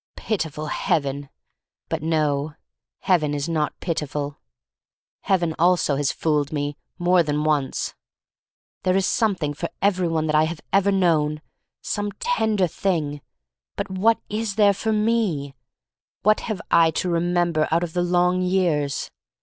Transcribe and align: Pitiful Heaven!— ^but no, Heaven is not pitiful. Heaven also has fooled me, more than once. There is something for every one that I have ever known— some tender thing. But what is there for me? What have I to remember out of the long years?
Pitiful 0.15 0.65
Heaven!— 0.65 1.29
^but 1.91 2.01
no, 2.01 2.55
Heaven 3.01 3.35
is 3.35 3.47
not 3.47 3.79
pitiful. 3.79 4.39
Heaven 5.19 5.53
also 5.59 5.95
has 5.95 6.11
fooled 6.11 6.51
me, 6.51 6.75
more 6.97 7.21
than 7.21 7.43
once. 7.43 7.93
There 8.81 8.97
is 8.97 9.05
something 9.05 9.53
for 9.53 9.69
every 9.79 10.07
one 10.07 10.25
that 10.25 10.33
I 10.35 10.45
have 10.45 10.59
ever 10.73 10.91
known— 10.91 11.39
some 11.83 12.11
tender 12.13 12.65
thing. 12.65 13.21
But 13.75 13.91
what 13.91 14.19
is 14.27 14.55
there 14.55 14.73
for 14.73 14.91
me? 14.91 15.53
What 16.23 16.39
have 16.39 16.61
I 16.71 16.89
to 16.97 17.07
remember 17.07 17.67
out 17.69 17.83
of 17.83 17.93
the 17.93 18.01
long 18.01 18.41
years? 18.41 19.11